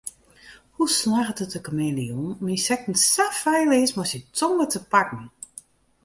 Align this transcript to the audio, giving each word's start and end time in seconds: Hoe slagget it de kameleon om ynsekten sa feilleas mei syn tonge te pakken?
Hoe 0.75 0.89
slagget 0.97 1.39
it 1.45 1.51
de 1.55 1.59
kameleon 1.67 2.27
om 2.39 2.47
ynsekten 2.55 2.95
sa 3.11 3.25
feilleas 3.41 3.93
mei 3.97 4.07
syn 4.11 4.23
tonge 4.39 4.65
te 4.71 4.79
pakken? 4.91 5.25